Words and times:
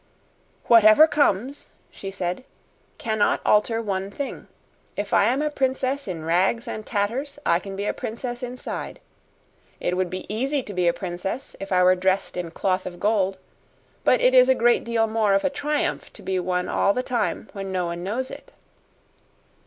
"Whatever 0.65 1.05
comes," 1.05 1.69
she 1.91 2.09
said, 2.09 2.43
"cannot 2.97 3.39
alter 3.45 3.79
one 3.83 4.09
thing. 4.09 4.47
If 4.97 5.13
I 5.13 5.25
am 5.25 5.43
a 5.43 5.51
princess 5.51 6.07
in 6.07 6.25
rags 6.25 6.67
and 6.67 6.83
tatters, 6.87 7.37
I 7.45 7.59
can 7.59 7.75
be 7.75 7.85
a 7.85 7.93
princess 7.93 8.41
inside. 8.41 8.99
It 9.79 9.95
would 9.95 10.09
be 10.09 10.25
easy 10.27 10.63
to 10.63 10.73
be 10.73 10.87
a 10.87 10.91
princess 10.91 11.55
if 11.59 11.71
I 11.71 11.83
were 11.83 11.93
dressed 11.95 12.35
in 12.35 12.49
cloth 12.49 12.87
of 12.87 12.99
gold, 12.99 13.37
but 14.03 14.19
it 14.21 14.33
is 14.33 14.49
a 14.49 14.55
great 14.55 14.83
deal 14.83 15.05
more 15.05 15.35
of 15.35 15.43
a 15.45 15.51
triumph 15.51 16.11
to 16.13 16.23
be 16.23 16.39
one 16.39 16.67
all 16.67 16.93
the 16.95 17.03
time 17.03 17.51
when 17.53 17.71
no 17.71 17.85
one 17.85 18.03
knows 18.03 18.31
it. 18.31 18.51